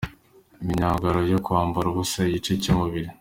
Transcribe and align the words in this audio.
Imyigaragambyo 0.61 1.31
yo 1.33 1.39
kwambara 1.45 1.87
ubusa, 1.89 2.19
igice 2.27 2.51
cy’umubiri. 2.61 3.09